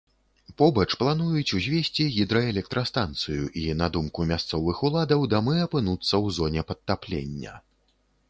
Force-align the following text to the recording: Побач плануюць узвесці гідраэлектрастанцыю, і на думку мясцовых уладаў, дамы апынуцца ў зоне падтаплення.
Побач 0.59 0.85
плануюць 1.01 1.55
узвесці 1.57 2.05
гідраэлектрастанцыю, 2.15 3.43
і 3.63 3.65
на 3.83 3.87
думку 3.97 4.25
мясцовых 4.33 4.81
уладаў, 4.89 5.25
дамы 5.33 5.55
апынуцца 5.67 6.07
ў 6.07 6.25
зоне 6.39 6.61
падтаплення. 6.73 7.53